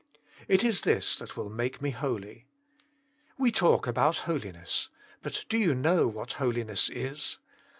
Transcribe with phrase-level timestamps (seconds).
[0.47, 2.47] It is this that will make me holy.
[3.37, 4.89] We talk about holiness,
[5.21, 7.37] but do you know what holi ness is?